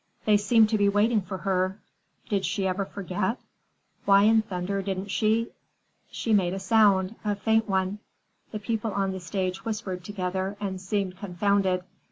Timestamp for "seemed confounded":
10.81-11.83